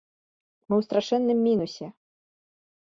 Мы 0.67 0.73
ў 0.81 0.87
страшэнным 0.87 1.39
мінусе! 1.51 1.87